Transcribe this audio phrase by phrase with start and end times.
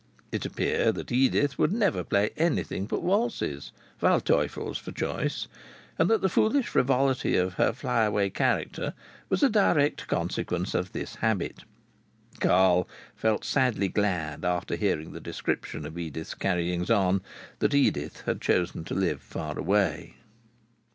[0.31, 5.47] It appeared that Edith would never play anything but waltzes Waldteufel's for choice
[5.99, 8.95] and that the foolish frivolity of her flyaway character
[9.29, 11.65] was a direct consequence of this habit.
[12.39, 17.21] Carl felt sadly glad, after hearing the description of Edith's carryings on,
[17.59, 20.15] that Edith had chosen to live far away.